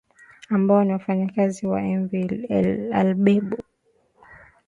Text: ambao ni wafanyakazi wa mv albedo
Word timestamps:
ambao 0.49 0.83
ni 0.83 0.93
wafanyakazi 0.93 1.67
wa 1.67 1.81
mv 1.81 2.13
albedo 2.93 3.57